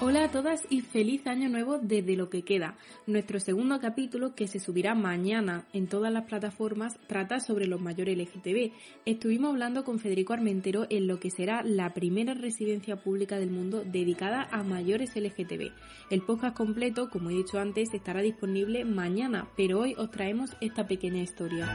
[0.00, 2.76] Hola a todas y feliz año nuevo desde lo que queda.
[3.08, 8.16] Nuestro segundo capítulo, que se subirá mañana en todas las plataformas, trata sobre los mayores
[8.16, 8.70] LGTB.
[9.06, 13.82] Estuvimos hablando con Federico Armentero en lo que será la primera residencia pública del mundo
[13.84, 15.72] dedicada a mayores LGTB.
[16.10, 20.86] El podcast completo, como he dicho antes, estará disponible mañana, pero hoy os traemos esta
[20.86, 21.66] pequeña historia.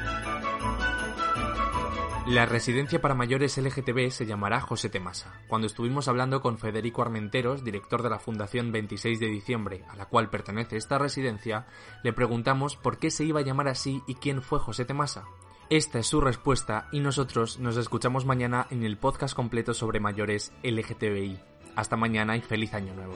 [2.28, 5.42] La residencia para mayores LGTB se llamará José Temasa.
[5.50, 10.06] Cuando estuvimos hablando con Federico Armenteros, director de la Fundación 26 de diciembre, a la
[10.06, 11.68] cual pertenece esta residencia,
[12.02, 15.26] le preguntamos por qué se iba a llamar así y quién fue José Temasa.
[15.70, 20.54] Esta es su respuesta y nosotros nos escuchamos mañana en el podcast completo sobre mayores
[20.64, 21.42] LGTBI.
[21.76, 23.16] Hasta mañana y feliz año nuevo.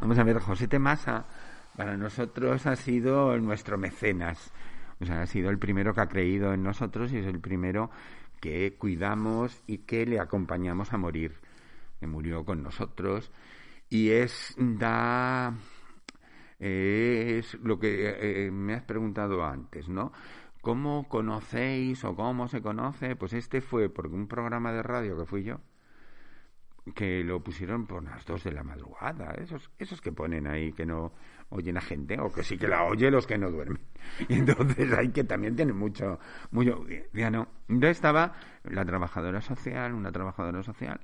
[0.00, 1.26] Vamos a ver, José Temasa
[1.76, 4.52] para nosotros ha sido nuestro mecenas
[5.00, 7.90] o sea, ha sido el primero que ha creído en nosotros y es el primero
[8.40, 11.34] que cuidamos y que le acompañamos a morir.
[12.00, 13.30] Que murió con nosotros.
[13.88, 15.54] Y es, da,
[16.58, 20.12] es lo que eh, me has preguntado antes, ¿no?
[20.60, 23.16] ¿Cómo conocéis o cómo se conoce?
[23.16, 25.60] Pues este fue por un programa de radio que fui yo,
[26.94, 30.86] que lo pusieron por las dos de la madrugada, esos, esos que ponen ahí que
[30.86, 31.12] no
[31.50, 33.80] oyen a gente, o que sí que la oye los que no duermen.
[34.28, 36.18] Y entonces hay que también tiene mucho,
[36.50, 37.48] mucho, ya no.
[37.68, 41.00] Yo estaba la trabajadora social, una trabajadora social,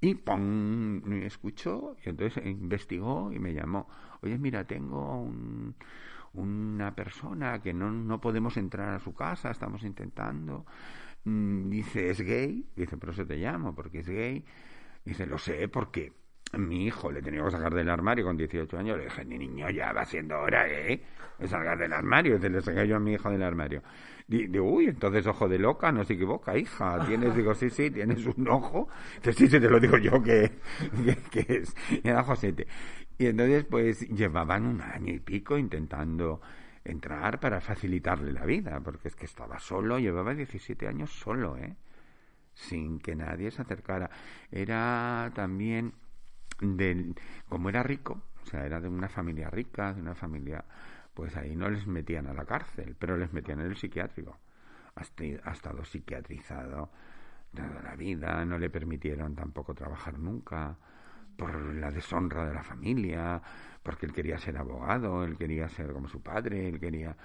[0.00, 1.02] y ¡pum!
[1.04, 3.88] me escuchó, y entonces investigó y me llamó.
[4.22, 5.74] Oye, mira, tengo un,
[6.32, 10.66] una persona que no, no podemos entrar a su casa, estamos intentando.
[11.24, 12.66] Mm, dice, es gay.
[12.76, 14.44] Dice, pero eso te llamo, porque es gay
[15.04, 16.12] Dice, lo sé porque
[16.58, 18.98] mi hijo le tenía que sacar del armario con 18 años.
[18.98, 21.02] Le dije, ni niño, ya va siendo hora, ¿eh?
[21.38, 22.36] De salgar del armario.
[22.36, 23.82] Dice, le saqué yo a mi hijo del armario.
[24.26, 27.04] Digo, uy, entonces ojo de loca, no se equivoca, hija.
[27.06, 28.88] Tienes, digo, sí, sí, tienes un ojo.
[29.16, 30.52] Dice, sí, sí, te lo digo yo que,
[31.30, 31.74] que, es.
[32.02, 32.66] Era Josete.
[33.18, 36.40] Y entonces, pues, llevaban un año y pico intentando
[36.84, 41.76] entrar para facilitarle la vida, porque es que estaba solo, llevaba 17 años solo, ¿eh?
[42.54, 44.10] Sin que nadie se acercara.
[44.50, 45.94] Era también
[46.60, 47.14] del,
[47.48, 50.64] como era rico, o sea, era de una familia rica, de una familia,
[51.12, 54.38] pues ahí no les metían a la cárcel, pero les metían en el psiquiátrico.
[54.96, 56.90] Ha estado psiquiatrizado
[57.52, 60.76] toda la vida, no le permitieron tampoco trabajar nunca
[61.36, 63.42] por la deshonra de la familia,
[63.82, 67.16] porque él quería ser abogado, él quería ser como su padre, él quería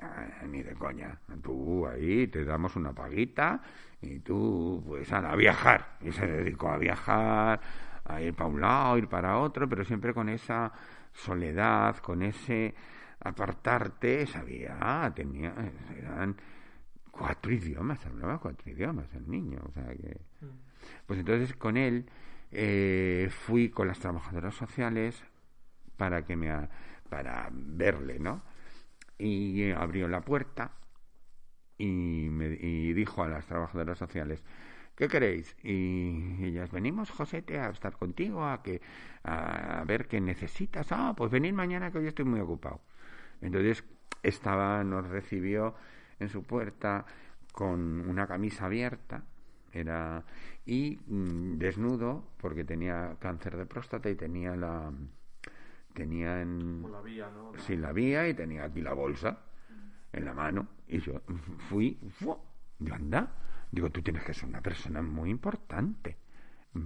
[0.00, 1.18] eh, ni de coña.
[1.42, 3.60] Tú ahí te damos una paguita
[4.00, 5.96] y tú, pues, a viajar.
[6.00, 7.60] Y se dedicó a viajar,
[8.04, 10.72] a ir para un lado, ir para otro, pero siempre con esa
[11.12, 12.74] soledad, con ese
[13.20, 15.54] apartarte, sabía, tenía,
[15.96, 16.36] eran
[17.10, 20.20] cuatro idiomas, hablaba cuatro idiomas el niño, o sea que...
[20.40, 20.64] Mm.
[21.06, 22.06] Pues entonces con él
[22.50, 25.22] eh, fui con las trabajadoras sociales
[25.96, 26.50] para que me
[27.08, 28.42] para verle, ¿no?
[29.18, 30.72] Y abrió la puerta
[31.78, 34.42] y, me, dijo a las trabajadoras sociales,
[34.96, 35.56] ¿qué queréis?
[35.62, 38.80] Y ellas, venimos, Josete, a estar contigo, a, que,
[39.24, 40.92] a ver qué necesitas.
[40.92, 42.80] Ah, pues venid mañana que hoy estoy muy ocupado.
[43.40, 43.84] Entonces
[44.22, 45.74] estaba, nos recibió
[46.20, 47.04] en su puerta
[47.52, 49.24] con una camisa abierta
[49.74, 50.24] era
[50.64, 54.92] y mm, desnudo porque tenía cáncer de próstata y tenía la
[55.94, 56.90] tenía en...
[56.90, 57.52] la vía, ¿no?
[57.58, 59.38] Sí, la vía y tenía aquí la bolsa
[60.12, 60.68] en la mano.
[60.88, 61.22] Y yo
[61.70, 63.32] fui, yo anda,
[63.70, 66.18] digo, tú tienes que ser una persona muy importante.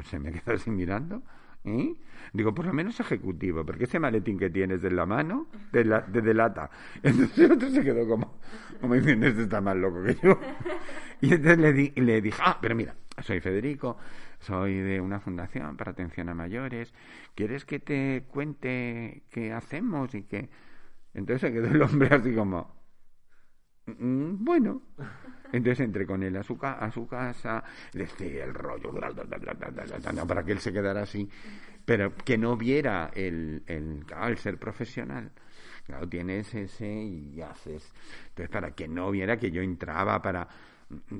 [0.05, 1.23] Se me quedó así mirando.
[1.65, 1.95] ¿eh?
[2.33, 6.03] Digo, por lo menos ejecutivo, porque ese maletín que tienes en la mano te, la,
[6.03, 6.71] delata.
[7.03, 8.39] Entonces el otro se quedó como,
[8.81, 10.39] como diciendo, este está más loco que yo.
[11.21, 13.97] Y entonces le, di, le dije, ah, pero mira, soy Federico,
[14.41, 16.92] soy de una fundación para atención a mayores,
[17.34, 20.48] ¿quieres que te cuente qué hacemos y qué?
[21.15, 22.75] Entonces se quedó el hombre así como,
[23.87, 24.83] mm, bueno.
[25.53, 27.65] Entonces entré con él a su, a su casa,
[27.95, 28.92] decía el rollo,
[30.27, 31.28] para que él se quedara así,
[31.87, 35.33] pero que no viera el, el, el ser profesional.
[35.89, 37.91] Claro, tienes ese y haces.
[38.29, 40.47] Entonces, para que no viera que yo entraba para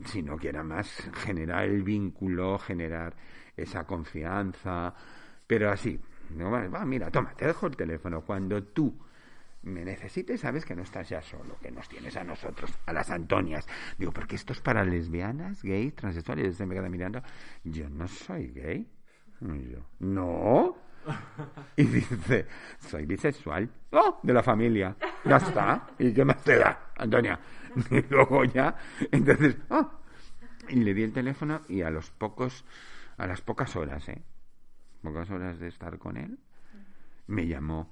[0.05, 3.15] sino que era más generar el vínculo, generar
[3.57, 4.95] esa confianza,
[5.47, 5.99] pero así,
[6.37, 8.95] no, va, mira, toma, te dejo el teléfono, cuando tú
[9.63, 13.11] me necesites, sabes que no estás ya solo, que nos tienes a nosotros, a las
[13.11, 13.67] Antonias.
[13.99, 16.49] Digo, porque esto es para lesbianas, gays, transexuales.
[16.49, 17.23] Y se me queda mirando,
[17.65, 18.89] yo no soy gay.
[19.99, 20.77] No.
[21.77, 22.47] Y dice,
[22.79, 23.69] soy bisexual.
[23.93, 24.97] Oh, de la familia.
[25.25, 25.87] Ya está.
[25.99, 27.39] ¿Y qué más te da, Antonia?
[27.91, 28.75] Y luego ya,
[29.13, 29.91] entonces, oh,
[30.69, 32.65] Y le di el teléfono y a los pocos,
[33.17, 34.23] a las pocas horas, ¿eh?
[35.03, 36.39] Pocas horas de estar con él,
[37.29, 37.89] me llamó,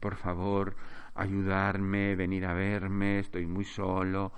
[0.00, 0.76] por favor,
[1.14, 4.32] ayudarme, venir a verme, estoy muy solo.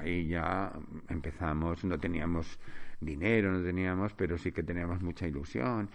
[0.00, 0.72] ahí ya
[1.08, 2.58] empezamos, no teníamos
[3.00, 5.90] dinero, no teníamos, pero sí que teníamos mucha ilusión.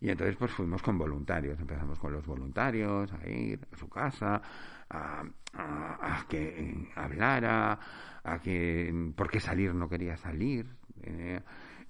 [0.00, 4.42] Y entonces pues fuimos con voluntarios, empezamos con los voluntarios a ir a su casa,
[4.90, 7.78] a, a, que hablara,
[8.24, 10.66] a que porque salir no quería salir,
[11.02, 11.40] eh,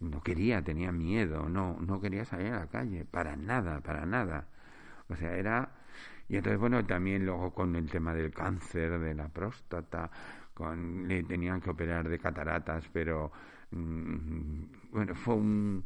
[0.01, 4.47] no quería, tenía miedo, no, no quería salir a la calle, para nada, para nada.
[5.09, 5.71] O sea, era
[6.29, 10.11] y entonces bueno también luego con el tema del cáncer de la próstata,
[10.55, 13.33] con le tenían que operar de cataratas, pero
[13.71, 15.85] mm, bueno fue un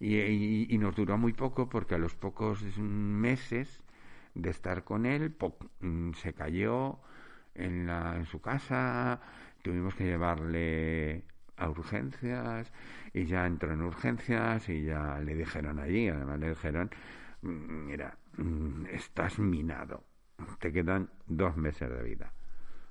[0.00, 3.82] y, nos duró muy poco porque a los pocos meses
[4.34, 5.36] de estar con él
[5.80, 7.00] mm, se cayó
[7.54, 9.20] en, la, en su casa,
[9.62, 11.24] tuvimos que llevarle
[11.56, 12.72] a urgencias
[13.12, 16.90] y ya entró en urgencias y ya le dijeron allí, además le dijeron,
[17.42, 18.16] mm, mira,
[18.92, 20.04] estás minado,
[20.58, 22.32] te quedan dos meses de vida.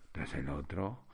[0.07, 1.05] Entonces el otro,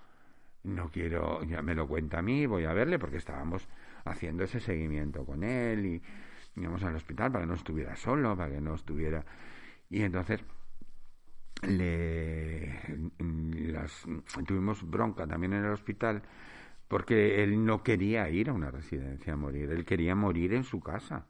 [0.65, 3.67] no quiero, ya me lo cuenta a mí, voy a verle porque estábamos
[4.03, 6.01] haciendo ese seguimiento con él y
[6.59, 9.23] íbamos al hospital para que no estuviera solo, para que no estuviera...
[9.89, 10.43] Y entonces
[11.61, 12.73] le
[13.71, 14.05] las,
[14.45, 16.21] tuvimos bronca también en el hospital
[16.87, 20.81] porque él no quería ir a una residencia a morir, él quería morir en su
[20.81, 21.25] casa.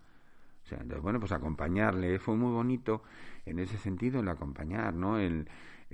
[0.64, 3.04] O sea, entonces, bueno, pues acompañarle fue muy bonito
[3.46, 5.20] en ese sentido, el acompañar, ¿no?
[5.20, 5.48] El,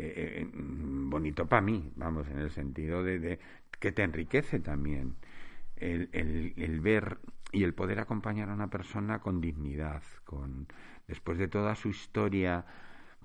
[0.03, 3.39] eh, eh, bonito para mí, vamos, en el sentido de,
[3.79, 5.15] que te enriquece también
[5.75, 7.19] el, el, el, ver
[7.51, 10.67] y el poder acompañar a una persona con dignidad, con
[11.07, 12.65] después de toda su historia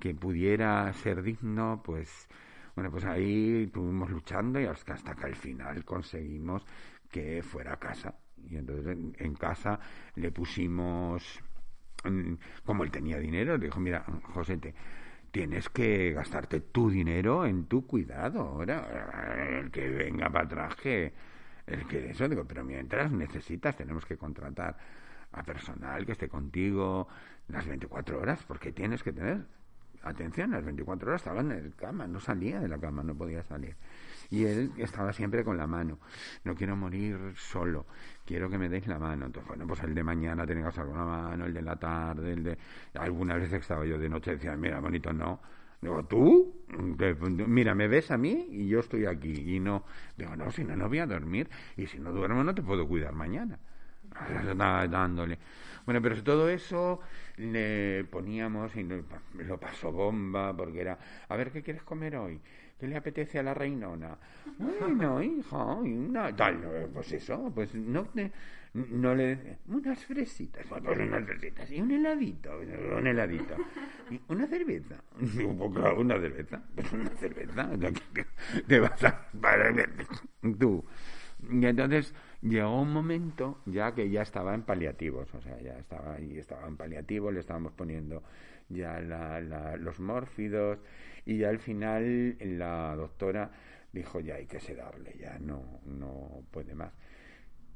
[0.00, 2.28] que pudiera ser digno, pues
[2.74, 6.66] bueno, pues ahí estuvimos luchando y hasta, hasta que al final conseguimos
[7.10, 8.14] que fuera a casa.
[8.50, 9.80] Y entonces en, casa
[10.14, 11.40] le pusimos,
[12.04, 12.34] mm,
[12.64, 14.74] como él tenía dinero, dijo, mira, Josete,
[15.36, 18.40] tienes que gastarte tu dinero en tu cuidado.
[18.40, 21.12] Ahora, el que venga para atrás, que
[21.66, 24.78] el que eso, digo, pero mientras necesitas, tenemos que contratar
[25.32, 27.06] a personal que esté contigo
[27.48, 29.44] las 24 horas, porque tienes que tener
[30.08, 33.42] atención, las 24 horas estaba en la cama, no salía de la cama, no podía
[33.42, 33.76] salir.
[34.30, 35.98] Y él estaba siempre con la mano.
[36.44, 37.86] No quiero morir solo,
[38.24, 39.26] quiero que me deis la mano.
[39.26, 41.76] Entonces, bueno, pues el de mañana tenía que estar con la mano, el de la
[41.76, 42.58] tarde, el de...
[42.94, 45.40] Algunas veces estaba yo de noche decía, mira, bonito, no,
[45.80, 46.64] Digo, ¿tú?
[47.46, 49.56] Mira, me ves a mí y yo estoy aquí.
[49.56, 49.84] Y no,
[50.16, 51.48] digo, no, si no, no voy a dormir.
[51.76, 53.58] Y si no duermo, no te puedo cuidar mañana.
[54.88, 55.38] Dándole.
[55.86, 57.00] Bueno, pero todo eso
[57.36, 60.98] le poníamos y lo pasó bomba porque era,
[61.28, 62.40] a ver, ¿qué quieres comer hoy?
[62.78, 64.18] ¿Qué le apetece a la reinona?
[64.58, 65.78] Bueno, hija,
[66.36, 68.08] tal, pues eso, pues no,
[68.74, 73.54] no le unas fresitas, pues unas fresitas y un heladito, un heladito,
[74.28, 74.96] una cerveza,
[75.96, 77.70] una cerveza, pues una cerveza,
[78.66, 79.26] te vas a
[80.58, 80.84] tú.
[81.50, 86.20] Y entonces llegó un momento ya que ya estaba en paliativos, o sea, ya estaba
[86.20, 88.22] y estaba en paliativos, le estábamos poniendo
[88.68, 90.78] ya la, los mórfidos
[91.24, 93.50] y ya al final la doctora
[93.92, 96.92] dijo ya hay que sedarle, ya no, no puede más.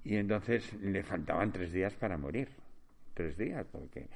[0.05, 2.49] Y entonces le faltaban tres días para morir.
[3.15, 4.09] Tres días, porque.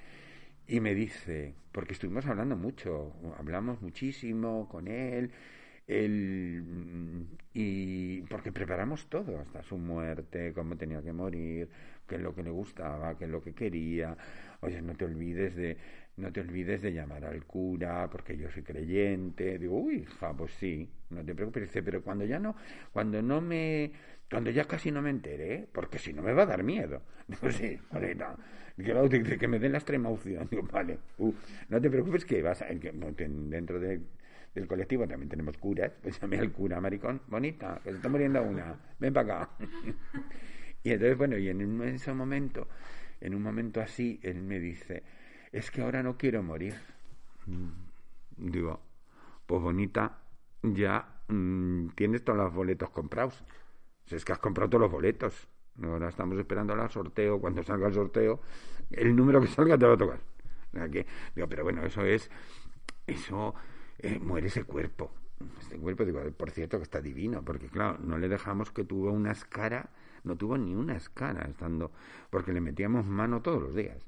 [0.66, 5.30] Y me dice, porque estuvimos hablando mucho, hablamos muchísimo con él,
[5.86, 11.68] él y porque preparamos todo, hasta su muerte, cómo tenía que morir,
[12.06, 14.16] qué es lo que le gustaba, qué es lo que quería.
[14.60, 15.76] Oye, no te olvides de,
[16.16, 19.58] no te olvides de llamar al cura, porque yo soy creyente.
[19.58, 21.70] Digo, uy, hija, pues sí, no te preocupes.
[21.72, 22.56] Pero cuando ya no,
[22.92, 23.92] cuando no me
[24.30, 27.02] cuando ya casi no me enteré, porque si no me va a dar miedo.
[27.28, 28.36] Digo, sí, vale, no.
[29.08, 30.48] que, me den la extrema opción.
[30.50, 31.32] Digo, vale, uh,
[31.68, 33.78] no te preocupes que vas a, dentro
[34.54, 38.42] del colectivo también tenemos curas, pues llamé al cura, maricón, bonita, que se está muriendo
[38.42, 39.50] una, ven para acá.
[40.82, 42.68] y entonces, bueno, y en ese momento,
[43.20, 45.02] en un momento así, él me dice,
[45.52, 46.74] es que ahora no quiero morir.
[47.46, 48.80] Mm, digo,
[49.46, 50.18] pues bonita,
[50.62, 53.44] ya mm, tienes todos los boletos comprados.
[54.06, 55.48] Si es que has comprado todos los boletos.
[55.82, 57.40] Ahora estamos esperando al sorteo.
[57.40, 58.40] Cuando salga el sorteo,
[58.90, 60.20] el número que salga te va a tocar.
[61.34, 62.30] digo, pero bueno, eso es.
[63.06, 63.54] Eso
[63.98, 65.12] eh, muere ese cuerpo.
[65.60, 66.04] Este cuerpo,
[66.36, 69.90] por cierto, que está divino, porque claro, no le dejamos que tuvo una escara,
[70.22, 71.90] no tuvo ni una escara estando,
[72.30, 74.06] porque le metíamos mano todos los días.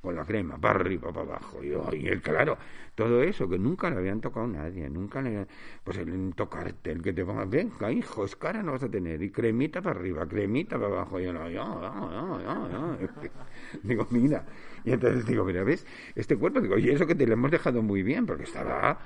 [0.00, 1.62] Con la crema, para arriba, para abajo.
[1.62, 2.56] Y, y él, claro,
[2.94, 5.46] todo eso que nunca le habían tocado nadie, nunca le
[5.84, 9.22] pues el tocarte, el que te ponga, venga, hijo, es cara no vas a tener,
[9.22, 11.20] y cremita para arriba, cremita para abajo.
[11.20, 12.96] Y yo, no, yo,
[13.82, 14.46] digo, mira,
[14.84, 15.86] y entonces digo, mira, ¿ves?
[16.14, 18.98] Este cuerpo, digo, y eso que te lo hemos dejado muy bien, porque estaba,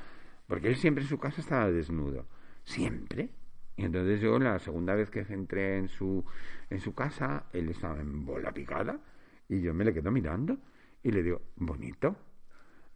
[0.46, 2.26] porque él siempre en su casa estaba desnudo,
[2.64, 3.30] siempre.
[3.76, 6.24] Y entonces yo la segunda vez que entré en su,
[6.68, 9.00] en su casa, él estaba en bola picada,
[9.48, 10.58] y yo me le quedo mirando.
[11.02, 12.16] Y le digo, bonito.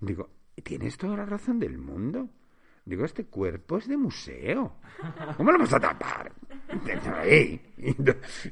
[0.01, 0.29] Digo,
[0.63, 2.29] tienes toda la razón del mundo.
[2.87, 4.77] Digo, este cuerpo es de museo.
[5.39, 6.31] ¿Cómo lo vas a tapar?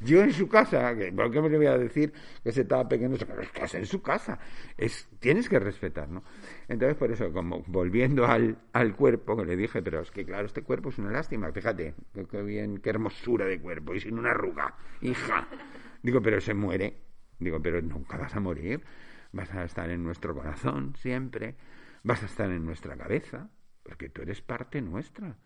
[0.03, 3.09] Yo en su casa, ¿por qué me le voy a decir que se tape, que
[3.09, 3.27] no se
[3.63, 4.39] Es en su casa.
[4.79, 6.23] Es, tienes que respetar, ¿no?
[6.67, 10.47] Entonces, por eso, como volviendo al, al cuerpo, que le dije, pero es que claro,
[10.47, 11.53] este cuerpo es una lástima.
[11.53, 11.95] Fíjate,
[12.31, 14.75] qué bien, qué hermosura de cuerpo y sin una arruga.
[15.03, 15.47] Hija.
[16.03, 16.97] Digo, pero se muere.
[17.39, 18.83] Digo, pero nunca vas a morir
[19.33, 21.57] vas a estar en nuestro corazón siempre,
[22.03, 23.49] vas a estar en nuestra cabeza,
[23.83, 25.37] porque tú eres parte nuestra.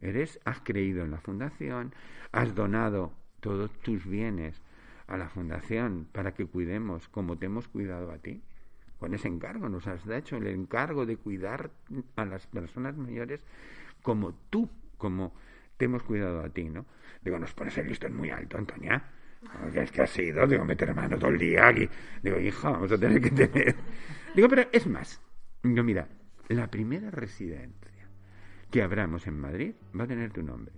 [0.00, 1.94] Eres, has creído en la fundación,
[2.32, 4.60] has donado todos tus bienes
[5.06, 8.42] a la fundación para que cuidemos como te hemos cuidado a ti.
[8.98, 11.70] Con ese encargo nos has hecho el encargo de cuidar
[12.16, 13.44] a las personas mayores
[14.02, 15.34] como tú, como
[15.76, 16.86] te hemos cuidado a ti, ¿no?
[17.22, 19.02] Digo, nos pones el listón muy alto, Antonia.
[19.74, 21.88] Es que ha sido, digo, meter mano todo el día aquí.
[22.22, 23.74] Digo, hija, vamos a tener que tener.
[24.34, 25.20] Digo, pero es más.
[25.62, 26.08] Digo, mira,
[26.48, 28.08] la primera residencia
[28.70, 30.74] que abramos en Madrid va a tener tu nombre.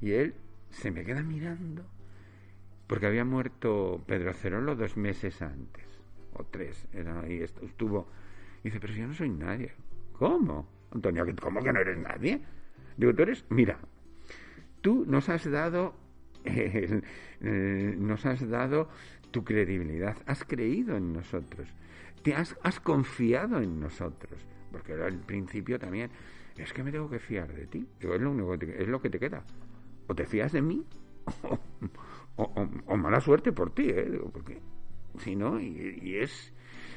[0.00, 0.34] Y él
[0.70, 1.84] se me queda mirando
[2.86, 5.86] porque había muerto Pedro Cerolo dos meses antes,
[6.34, 8.06] o tres, era, y estuvo.
[8.62, 9.72] Y dice, pero yo no soy nadie.
[10.12, 10.68] ¿Cómo?
[10.90, 12.42] Antonio, ¿cómo que no eres nadie?
[12.98, 13.78] Digo, tú eres, mira,
[14.82, 15.94] tú nos has dado
[17.40, 18.88] nos has dado
[19.30, 21.68] tu credibilidad, has creído en nosotros,
[22.22, 26.10] te has, confiado en nosotros, porque al principio también
[26.56, 29.10] es que me tengo que fiar de ti, es lo único que es lo que
[29.10, 29.42] te queda,
[30.06, 30.84] o te fías de mí
[32.36, 34.20] o, mala suerte por ti, ¿eh?
[34.32, 34.60] porque
[35.18, 36.52] si no y es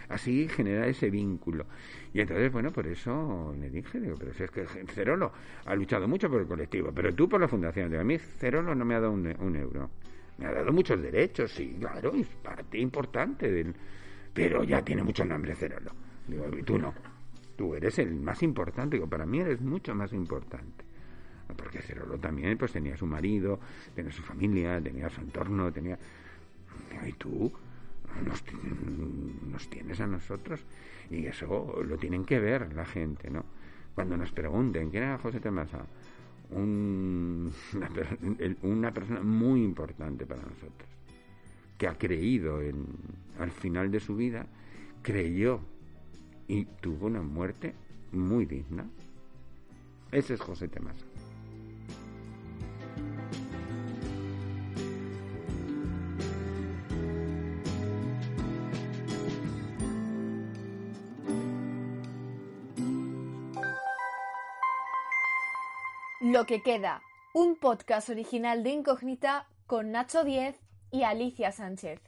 [0.10, 1.66] así genera ese vínculo.
[2.14, 5.32] Y entonces, bueno, por eso le dije, digo, pero si es que Cerolo
[5.66, 7.90] ha luchado mucho por el colectivo, pero tú por la fundación.
[7.90, 9.90] Digo, a mí Cerolo no me ha dado un, euro.
[10.38, 13.74] Me ha dado muchos derechos, sí, claro, es parte importante del...
[14.34, 15.92] Pero ya tiene mucho nombre Cerolo.
[16.28, 16.94] Digo, y tú no.
[17.56, 18.98] Tú eres el más importante.
[18.98, 20.84] Digo, para mí eres mucho más importante
[21.56, 23.60] porque Cerolo también pues tenía su marido,
[23.94, 25.98] tenía su familia, tenía su entorno, tenía
[27.06, 27.52] y tú
[28.24, 30.62] nos, tienes a nosotros
[31.10, 33.46] y eso lo tienen que ver la gente, ¿no?
[33.94, 35.86] Cuando nos pregunten quién era José Temasa,
[36.52, 37.52] una,
[38.62, 40.90] una persona muy importante para nosotros,
[41.78, 42.86] que ha creído en,
[43.40, 44.48] al final de su vida,
[45.02, 45.60] creyó
[46.48, 47.74] y tuvo una muerte
[48.12, 48.86] muy digna.
[50.12, 51.06] Ese es José Temasa.
[66.36, 67.02] Lo que queda,
[67.34, 70.60] un podcast original de Incógnita con Nacho Diez
[70.92, 72.02] y Alicia Sánchez.